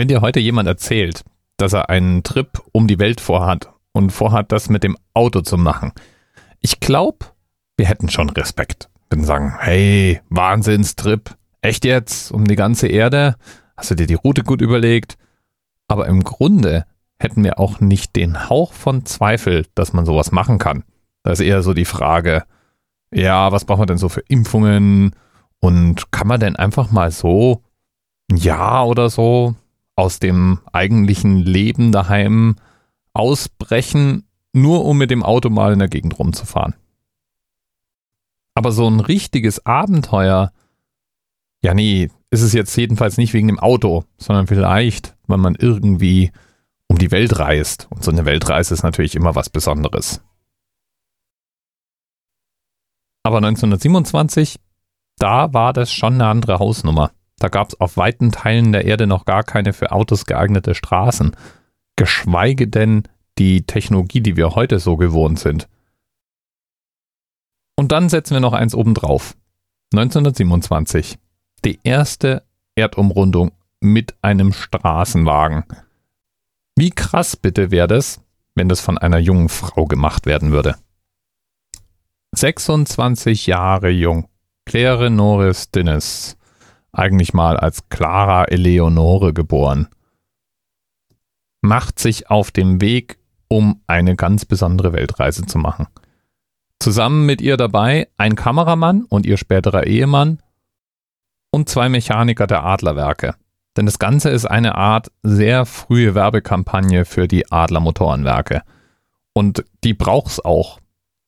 Wenn 0.00 0.08
dir 0.08 0.22
heute 0.22 0.40
jemand 0.40 0.66
erzählt, 0.66 1.24
dass 1.58 1.74
er 1.74 1.90
einen 1.90 2.22
Trip 2.22 2.48
um 2.72 2.88
die 2.88 2.98
Welt 2.98 3.20
vorhat 3.20 3.68
und 3.92 4.12
vorhat, 4.12 4.50
das 4.50 4.70
mit 4.70 4.82
dem 4.82 4.96
Auto 5.12 5.42
zu 5.42 5.58
machen, 5.58 5.92
ich 6.60 6.80
glaube, 6.80 7.26
wir 7.76 7.84
hätten 7.84 8.08
schon 8.08 8.30
Respekt. 8.30 8.88
Würden 9.10 9.26
sagen, 9.26 9.56
hey, 9.58 10.22
Wahnsinnstrip, 10.30 11.36
echt 11.60 11.84
jetzt, 11.84 12.32
um 12.32 12.46
die 12.46 12.56
ganze 12.56 12.86
Erde? 12.86 13.36
Hast 13.76 13.90
du 13.90 13.94
dir 13.94 14.06
die 14.06 14.14
Route 14.14 14.42
gut 14.42 14.62
überlegt? 14.62 15.18
Aber 15.86 16.06
im 16.06 16.24
Grunde 16.24 16.86
hätten 17.18 17.44
wir 17.44 17.58
auch 17.58 17.80
nicht 17.80 18.16
den 18.16 18.48
Hauch 18.48 18.72
von 18.72 19.04
Zweifel, 19.04 19.66
dass 19.74 19.92
man 19.92 20.06
sowas 20.06 20.32
machen 20.32 20.56
kann. 20.56 20.82
Da 21.24 21.32
ist 21.32 21.40
eher 21.40 21.60
so 21.60 21.74
die 21.74 21.84
Frage, 21.84 22.44
ja, 23.12 23.52
was 23.52 23.66
braucht 23.66 23.80
man 23.80 23.88
denn 23.88 23.98
so 23.98 24.08
für 24.08 24.24
Impfungen? 24.28 25.14
Und 25.58 26.10
kann 26.10 26.26
man 26.26 26.40
denn 26.40 26.56
einfach 26.56 26.90
mal 26.90 27.10
so 27.10 27.62
ein 28.30 28.38
Jahr 28.38 28.88
oder 28.88 29.10
so 29.10 29.56
aus 30.00 30.18
dem 30.18 30.60
eigentlichen 30.72 31.36
Leben 31.36 31.92
daheim 31.92 32.56
ausbrechen, 33.12 34.24
nur 34.52 34.86
um 34.86 34.96
mit 34.96 35.10
dem 35.10 35.22
Auto 35.22 35.50
mal 35.50 35.74
in 35.74 35.78
der 35.78 35.88
Gegend 35.88 36.18
rumzufahren? 36.18 36.74
Aber 38.54 38.72
so 38.72 38.88
ein 38.88 39.00
richtiges 39.00 39.64
Abenteuer, 39.66 40.52
ja 41.62 41.74
nee, 41.74 42.10
ist 42.30 42.42
es 42.42 42.54
jetzt 42.54 42.74
jedenfalls 42.76 43.18
nicht 43.18 43.34
wegen 43.34 43.48
dem 43.48 43.60
Auto, 43.60 44.04
sondern 44.16 44.46
vielleicht, 44.46 45.16
weil 45.26 45.38
man 45.38 45.54
irgendwie 45.54 46.32
um 46.86 46.96
die 46.96 47.10
Welt 47.10 47.38
reist. 47.38 47.86
Und 47.90 48.02
so 48.02 48.10
eine 48.10 48.24
Weltreise 48.24 48.72
ist 48.72 48.82
natürlich 48.82 49.14
immer 49.14 49.34
was 49.34 49.50
Besonderes. 49.50 50.22
Aber 53.22 53.36
1927, 53.36 54.56
da 55.18 55.52
war 55.52 55.74
das 55.74 55.92
schon 55.92 56.14
eine 56.14 56.26
andere 56.26 56.58
Hausnummer. 56.58 57.12
Da 57.40 57.48
gab 57.48 57.70
es 57.70 57.80
auf 57.80 57.96
weiten 57.96 58.30
Teilen 58.30 58.70
der 58.70 58.84
Erde 58.84 59.08
noch 59.08 59.24
gar 59.24 59.42
keine 59.42 59.72
für 59.72 59.90
Autos 59.90 60.26
geeignete 60.26 60.74
Straßen. 60.74 61.34
Geschweige 61.96 62.68
denn 62.68 63.04
die 63.38 63.62
Technologie, 63.62 64.20
die 64.20 64.36
wir 64.36 64.54
heute 64.54 64.78
so 64.78 64.96
gewohnt 64.96 65.40
sind. 65.40 65.66
Und 67.76 67.92
dann 67.92 68.10
setzen 68.10 68.34
wir 68.34 68.40
noch 68.40 68.52
eins 68.52 68.74
obendrauf. 68.74 69.36
1927. 69.94 71.18
Die 71.64 71.80
erste 71.82 72.44
Erdumrundung 72.74 73.52
mit 73.80 74.14
einem 74.20 74.52
Straßenwagen. 74.52 75.64
Wie 76.76 76.90
krass 76.90 77.36
bitte 77.36 77.70
wäre 77.70 77.88
das, 77.88 78.20
wenn 78.54 78.68
das 78.68 78.82
von 78.82 78.98
einer 78.98 79.18
jungen 79.18 79.48
Frau 79.48 79.86
gemacht 79.86 80.26
werden 80.26 80.52
würde? 80.52 80.76
26 82.32 83.46
Jahre 83.46 83.88
jung. 83.88 84.28
Claire 84.66 85.08
Norris 85.08 85.70
Dinnes. 85.70 86.36
Eigentlich 86.92 87.34
mal 87.34 87.56
als 87.56 87.88
Clara 87.88 88.44
Eleonore 88.44 89.32
geboren. 89.32 89.88
Macht 91.60 91.98
sich 91.98 92.30
auf 92.30 92.50
dem 92.50 92.80
Weg, 92.80 93.18
um 93.48 93.82
eine 93.86 94.16
ganz 94.16 94.44
besondere 94.44 94.92
Weltreise 94.92 95.46
zu 95.46 95.58
machen. 95.58 95.86
Zusammen 96.78 97.26
mit 97.26 97.42
ihr 97.42 97.56
dabei 97.56 98.08
ein 98.16 98.34
Kameramann 98.34 99.04
und 99.04 99.26
ihr 99.26 99.36
späterer 99.36 99.86
Ehemann 99.86 100.42
und 101.50 101.68
zwei 101.68 101.88
Mechaniker 101.88 102.46
der 102.46 102.64
Adlerwerke. 102.64 103.34
Denn 103.76 103.86
das 103.86 103.98
Ganze 103.98 104.30
ist 104.30 104.46
eine 104.46 104.74
Art 104.74 105.12
sehr 105.22 105.66
frühe 105.66 106.14
Werbekampagne 106.14 107.04
für 107.04 107.28
die 107.28 107.50
Adler 107.52 107.80
Motorenwerke. 107.80 108.62
Und 109.32 109.64
die 109.84 109.94
braucht's 109.94 110.40
auch. 110.40 110.80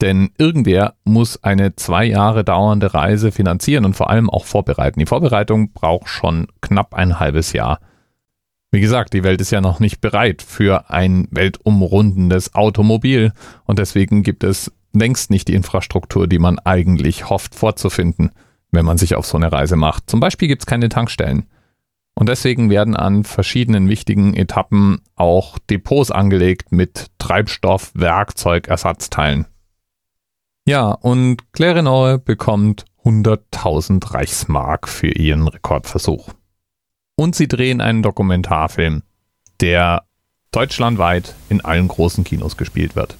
Denn 0.02 0.30
irgendwer 0.36 0.96
muss 1.04 1.44
eine 1.44 1.76
zwei 1.76 2.04
Jahre 2.04 2.42
dauernde 2.42 2.92
Reise 2.92 3.30
finanzieren 3.30 3.84
und 3.84 3.94
vor 3.94 4.10
allem 4.10 4.28
auch 4.28 4.44
vorbereiten. 4.46 4.98
Die 4.98 5.06
Vorbereitung 5.06 5.72
braucht 5.72 6.08
schon 6.08 6.48
knapp 6.60 6.92
ein 6.92 7.20
halbes 7.20 7.52
Jahr. 7.52 7.78
Wie 8.72 8.80
gesagt, 8.80 9.12
die 9.12 9.22
Welt 9.22 9.40
ist 9.40 9.52
ja 9.52 9.60
noch 9.60 9.78
nicht 9.78 10.00
bereit 10.00 10.42
für 10.42 10.90
ein 10.90 11.28
weltumrundendes 11.30 12.56
Automobil 12.56 13.32
und 13.64 13.78
deswegen 13.78 14.24
gibt 14.24 14.42
es 14.42 14.72
längst 14.92 15.30
nicht 15.30 15.46
die 15.46 15.54
Infrastruktur, 15.54 16.26
die 16.26 16.40
man 16.40 16.58
eigentlich 16.58 17.30
hofft 17.30 17.54
vorzufinden, 17.54 18.32
wenn 18.72 18.84
man 18.84 18.98
sich 18.98 19.14
auf 19.14 19.24
so 19.24 19.36
eine 19.36 19.52
Reise 19.52 19.76
macht. 19.76 20.10
Zum 20.10 20.18
Beispiel 20.18 20.48
gibt 20.48 20.62
es 20.62 20.66
keine 20.66 20.88
Tankstellen. 20.88 21.44
Und 22.14 22.28
deswegen 22.28 22.70
werden 22.70 22.96
an 22.96 23.22
verschiedenen 23.22 23.88
wichtigen 23.88 24.34
Etappen 24.34 25.00
auch 25.14 25.58
Depots 25.70 26.10
angelegt 26.10 26.72
mit 26.72 27.06
Treibstoff, 27.18 27.92
Werkzeug, 27.94 28.66
Ersatzteilen. 28.66 29.46
Ja, 30.64 30.92
und 30.92 31.52
Clarenor 31.52 32.18
bekommt 32.18 32.84
100.000 33.04 34.14
Reichsmark 34.14 34.88
für 34.88 35.08
ihren 35.08 35.48
Rekordversuch. 35.48 36.28
Und 37.16 37.34
sie 37.34 37.48
drehen 37.48 37.80
einen 37.80 38.02
Dokumentarfilm, 38.02 39.02
der 39.60 40.04
deutschlandweit 40.52 41.34
in 41.48 41.64
allen 41.64 41.88
großen 41.88 42.22
Kinos 42.22 42.56
gespielt 42.56 42.94
wird. 42.94 43.16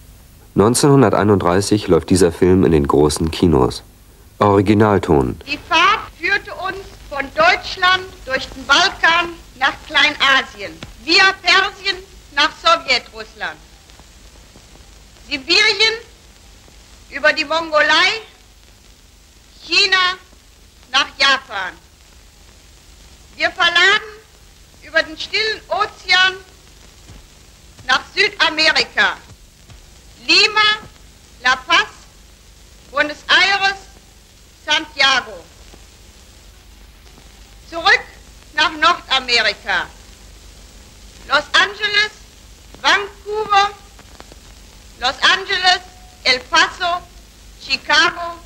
1931 0.54 1.88
läuft 1.88 2.10
dieser 2.10 2.30
Film 2.30 2.64
in 2.64 2.70
den 2.70 2.86
großen 2.86 3.30
Kinos. 3.32 3.82
Originalton. 4.38 5.36
Die 5.50 5.59
Fahrt 5.69 6.12
führte 6.20 6.53
uns 6.54 6.78
von 7.10 7.24
Deutschland 7.34 8.04
durch 8.24 8.47
den 8.50 8.64
Balkan 8.66 9.30
nach 9.59 9.74
Kleinasien, 9.86 10.72
via 11.04 11.32
Persien 11.42 11.97
nach 12.36 12.50
Sowjetrussland, 12.62 13.56
Sibirien 15.28 15.94
über 17.12 17.32
die 17.32 17.44
Mongolei, 17.44 18.22
China 19.64 20.16
nach 20.90 21.08
Japan. 21.18 21.76
Wir 23.36 23.50
verladen 23.50 24.12
über 24.82 25.02
den 25.02 25.18
stillen 25.18 25.60
Ozean 25.68 26.36
nach 27.86 28.00
Südamerika, 28.14 29.16
Lima, 30.26 30.78
La 31.42 31.56
Paz, 31.56 31.88
Buenos 32.90 33.18
Aires, 33.28 33.78
Santiago. 34.64 35.44
Zurück 37.68 38.04
nach 38.54 38.72
Nordamerika. 38.72 39.86
Los 41.28 41.44
Angeles, 41.52 42.12
Vancouver, 42.80 43.70
Los 44.98 45.14
Angeles, 45.22 45.80
El 46.24 46.40
Paso, 46.40 46.81
Chicago, 47.72 48.37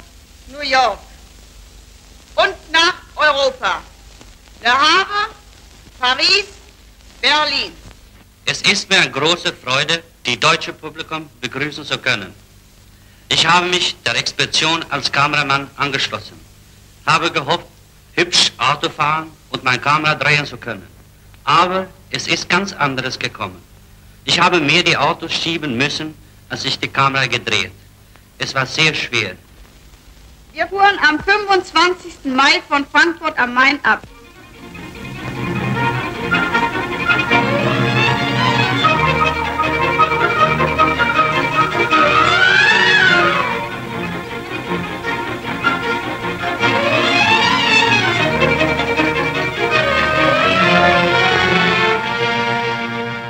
New 0.52 0.62
York. 0.62 1.00
Und 2.36 2.54
nach 2.70 2.94
Europa. 3.16 3.82
Le 4.62 4.70
Havre, 4.70 5.34
Paris, 5.98 6.46
Berlin. 7.20 7.72
Es 8.44 8.62
ist 8.62 8.88
mir 8.88 9.00
eine 9.00 9.10
große 9.10 9.52
Freude, 9.52 10.04
die 10.24 10.38
deutsche 10.38 10.72
Publikum 10.72 11.28
begrüßen 11.40 11.84
zu 11.84 11.98
können. 11.98 12.32
Ich 13.28 13.44
habe 13.44 13.66
mich 13.66 13.96
der 14.04 14.14
Expedition 14.14 14.84
als 14.90 15.10
Kameramann 15.10 15.68
angeschlossen, 15.76 16.38
habe 17.04 17.32
gehofft, 17.32 17.66
hübsch 18.12 18.52
Auto 18.58 18.88
fahren 18.88 19.26
und 19.50 19.64
meine 19.64 19.80
Kamera 19.80 20.14
drehen 20.14 20.46
zu 20.46 20.56
können. 20.56 20.86
Aber 21.42 21.88
es 22.10 22.28
ist 22.28 22.48
ganz 22.48 22.72
anderes 22.72 23.18
gekommen. 23.18 23.60
Ich 24.24 24.38
habe 24.38 24.60
mehr 24.60 24.84
die 24.84 24.96
Autos 24.96 25.32
schieben 25.32 25.76
müssen, 25.76 26.14
als 26.48 26.64
ich 26.64 26.78
die 26.78 26.88
Kamera 26.88 27.26
gedreht. 27.26 27.72
Es 28.38 28.54
war 28.54 28.66
sehr 28.66 28.94
schwer. 28.94 29.36
Wir 30.52 30.66
fuhren 30.68 30.98
am 31.06 31.18
25. 31.20 32.32
Mai 32.34 32.62
von 32.68 32.86
Frankfurt 32.86 33.38
am 33.38 33.54
Main 33.54 33.78
ab. 33.84 34.02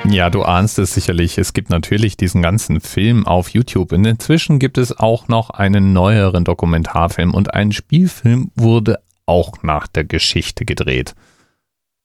Ja, 0.09 0.31
du 0.31 0.43
ahnst 0.43 0.79
es 0.79 0.95
sicherlich. 0.95 1.37
Es 1.37 1.53
gibt 1.53 1.69
natürlich 1.69 2.17
diesen 2.17 2.41
ganzen 2.41 2.81
Film 2.81 3.27
auf 3.27 3.51
YouTube. 3.51 3.93
Und 3.93 4.05
inzwischen 4.07 4.59
gibt 4.59 4.79
es 4.79 4.97
auch 4.99 5.29
noch 5.29 5.51
einen 5.51 5.93
neueren 5.93 6.45
Dokumentarfilm 6.45 7.35
und 7.35 7.53
ein 7.55 7.73
Spielfilm 7.73 8.51
wurde 8.55 9.01
auch 9.27 9.63
nach 9.63 9.87
der 9.87 10.05
Geschichte 10.05 10.65
gedreht. 10.65 11.15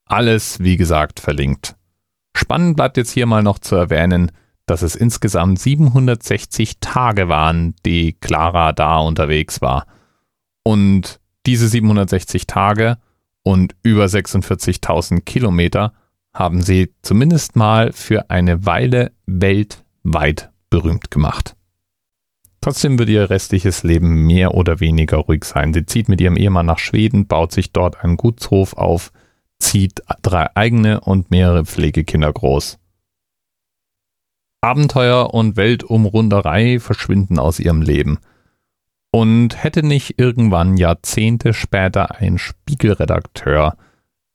Alles, 0.06 0.60
wie 0.60 0.78
gesagt, 0.78 1.20
verlinkt. 1.20 1.76
Spannend 2.36 2.76
bleibt 2.76 2.98
jetzt 2.98 3.12
hier 3.12 3.28
mal 3.28 3.44
noch 3.44 3.60
zu 3.60 3.76
erwähnen, 3.76 4.32
dass 4.66 4.82
es 4.82 4.96
insgesamt 4.96 5.60
760 5.60 6.80
Tage 6.80 7.30
waren, 7.30 7.76
die 7.86 8.14
Clara 8.14 8.74
da 8.74 8.98
unterwegs 8.98 9.62
war. 9.62 9.86
Und 10.64 11.20
diese 11.46 11.68
760 11.68 12.48
Tage 12.48 12.98
und 13.44 13.76
über 13.84 14.06
46.000 14.06 15.22
Kilometer 15.22 15.94
haben 16.34 16.62
sie 16.62 16.94
zumindest 17.02 17.56
mal 17.56 17.92
für 17.92 18.30
eine 18.30 18.66
Weile 18.66 19.12
weltweit 19.26 20.52
berühmt 20.70 21.12
gemacht. 21.12 21.56
Trotzdem 22.62 23.00
wird 23.00 23.10
ihr 23.10 23.30
restliches 23.30 23.84
Leben 23.84 24.28
mehr 24.28 24.54
oder 24.54 24.80
weniger 24.80 25.18
ruhig 25.18 25.44
sein. 25.46 25.74
Sie 25.74 25.86
zieht 25.86 26.08
mit 26.08 26.22
ihrem 26.22 26.38
Ehemann 26.38 26.68
nach 26.68 26.78
Schweden, 26.78 27.26
baut 27.26 27.52
sich 27.52 27.72
dort 27.72 28.04
einen 28.04 28.18
Gutshof 28.18 28.74
auf, 28.74 29.12
zieht 29.60 30.02
drei 30.22 30.56
eigene 30.56 31.02
und 31.02 31.32
mehrere 31.32 31.66
Pflegekinder 31.66 32.32
groß. 32.32 32.78
Abenteuer 34.62 35.34
und 35.34 35.58
Weltumrunderei 35.58 36.80
verschwinden 36.80 37.40
aus 37.40 37.60
ihrem 37.60 37.82
Leben. 37.82 38.20
Und 39.12 39.62
hätte 39.62 39.84
nicht 39.84 40.20
irgendwann 40.20 40.78
Jahrzehnte 40.78 41.54
später 41.54 42.16
ein 42.16 42.38
Spiegelredakteur 42.38 43.76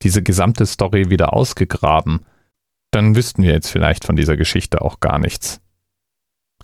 diese 0.02 0.22
gesamte 0.22 0.66
Story 0.66 1.10
wieder 1.10 1.32
ausgegraben, 1.32 2.26
dann 2.90 3.16
wüssten 3.16 3.43
wir 3.43 3.52
jetzt 3.52 3.70
vielleicht 3.70 4.04
von 4.04 4.16
dieser 4.16 4.37
Geschichte 4.37 4.82
auch 4.82 5.00
gar 5.00 5.19
nichts. 5.19 5.60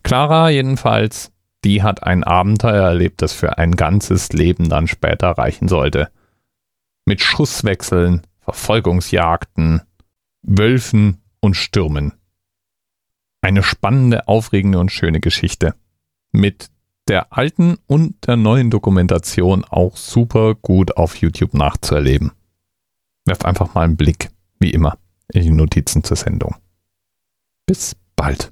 Clara 0.02 0.50
jedenfalls, 0.50 1.32
die 1.64 1.82
hat 1.82 2.02
ein 2.02 2.25
Abenteuer 2.25 2.84
erlebt, 2.84 3.23
das 3.23 3.32
für 3.32 3.58
ein 3.58 3.76
ganzes 3.76 4.32
Leben 4.32 4.69
dann 4.69 4.88
später 4.88 5.31
reichen 5.31 5.69
sollte. 5.69 6.11
Mit 7.05 7.20
Schusswechseln, 7.20 8.23
Verfolgungsjagden, 8.40 9.82
Wölfen 10.43 11.23
und 11.40 11.55
Stürmen. 11.55 12.12
Eine 13.40 13.62
spannende, 13.62 14.28
aufregende 14.28 14.78
und 14.78 14.90
schöne 14.90 15.20
Geschichte. 15.20 15.75
Mit 16.32 16.70
der 17.08 17.32
alten 17.32 17.78
und 17.87 18.26
der 18.26 18.37
neuen 18.37 18.70
Dokumentation 18.70 19.64
auch 19.64 19.96
super 19.96 20.55
gut 20.55 20.96
auf 20.96 21.17
YouTube 21.17 21.55
nachzuerleben. 21.55 22.32
Werft 23.25 23.45
einfach 23.45 23.75
mal 23.75 23.83
einen 23.83 23.97
Blick, 23.97 24.31
wie 24.59 24.71
immer, 24.71 24.99
in 25.33 25.43
die 25.43 25.51
Notizen 25.51 26.03
zur 26.05 26.17
Sendung. 26.17 26.57
Bis 27.67 27.97
bald. 28.17 28.51